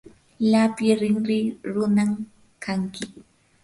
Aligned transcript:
lapi 0.51 0.85
rinri 0.99 1.39
runam 1.73 2.11
kanki. 2.63 3.05